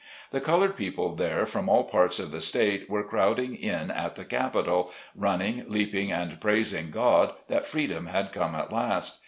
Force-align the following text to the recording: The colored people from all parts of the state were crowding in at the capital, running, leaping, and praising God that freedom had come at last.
The 0.31 0.41
colored 0.41 0.75
people 0.75 1.15
from 1.45 1.69
all 1.69 1.83
parts 1.83 2.17
of 2.17 2.31
the 2.31 2.41
state 2.41 2.89
were 2.89 3.03
crowding 3.03 3.53
in 3.53 3.91
at 3.91 4.15
the 4.15 4.25
capital, 4.25 4.91
running, 5.15 5.63
leaping, 5.67 6.11
and 6.11 6.41
praising 6.41 6.89
God 6.89 7.35
that 7.49 7.67
freedom 7.67 8.07
had 8.07 8.31
come 8.31 8.55
at 8.55 8.73
last. 8.73 9.19